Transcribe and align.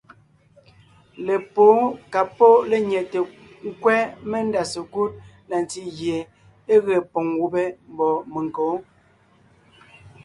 Lepwóon 1.25 1.81
ka 2.11 2.21
pɔ́ 2.37 2.51
lenyɛte 2.69 3.19
nkwɛ́ 3.69 3.99
mendá 4.29 4.61
sekúd 4.73 5.11
na 5.49 5.55
ntí 5.63 5.81
gie 5.97 6.17
é 6.73 6.75
ge 6.85 6.95
poŋ 7.11 7.25
gubé 7.39 7.63
mbɔ̌ 7.91 8.09
menkǒ. 8.33 8.65